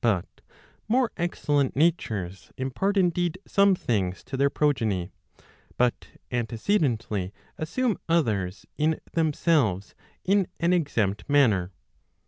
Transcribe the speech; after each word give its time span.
But 0.00 0.40
more 0.88 1.12
excellent 1.16 1.76
natures 1.76 2.50
impart 2.58 2.96
indeed 2.96 3.38
some 3.46 3.76
things 3.76 4.24
to 4.24 4.36
their 4.36 4.50
progeny, 4.50 5.12
but 5.76 6.08
antecedently 6.32 7.32
assume 7.58 7.96
others 8.08 8.66
in 8.76 8.98
themselves, 9.12 9.94
in 10.24 10.48
an 10.58 10.72
exempt 10.72 11.28
manner. 11.30 11.70